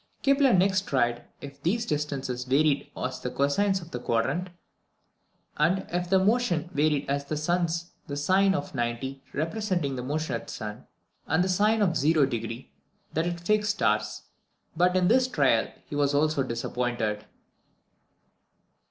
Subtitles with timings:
[0.23, 4.49] Kepler next tried if these distances varied as the cosines of the quadrant,
[5.57, 10.33] and if their motion varied as the sun's, the sine of 90 representing the motion
[10.33, 10.87] at the sun,
[11.27, 12.67] and the sine of 0°
[13.13, 14.23] that at the fixed stars;
[14.75, 17.23] but in this trial he was also disappointed.